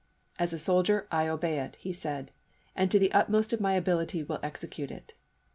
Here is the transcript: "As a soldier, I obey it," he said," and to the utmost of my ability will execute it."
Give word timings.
"As 0.39 0.51
a 0.51 0.57
soldier, 0.57 1.07
I 1.11 1.27
obey 1.27 1.59
it," 1.59 1.75
he 1.75 1.93
said," 1.93 2.31
and 2.75 2.89
to 2.89 2.97
the 2.97 3.11
utmost 3.11 3.53
of 3.53 3.61
my 3.61 3.73
ability 3.75 4.23
will 4.23 4.39
execute 4.41 4.89
it." 4.89 5.13